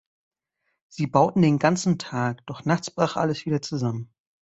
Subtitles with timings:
[0.87, 4.11] Sie bauten den ganzen Tag, doch nachts brach alles wieder zusammen.